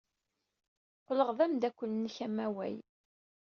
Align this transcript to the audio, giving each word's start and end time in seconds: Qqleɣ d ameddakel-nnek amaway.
Qqleɣ 1.05 1.29
d 1.37 1.39
ameddakel-nnek 1.45 2.17
amaway. 2.25 2.75